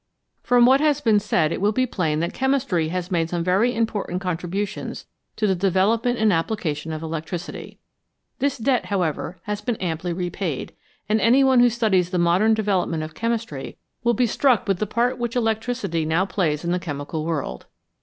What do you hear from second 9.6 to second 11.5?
been amply repaid, and any